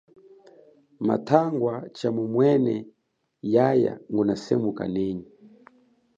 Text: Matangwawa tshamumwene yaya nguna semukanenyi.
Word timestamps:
Matangwawa 1.07 1.73
tshamumwene 1.95 2.75
yaya 3.53 3.93
nguna 4.09 4.33
semukanenyi. 4.43 5.27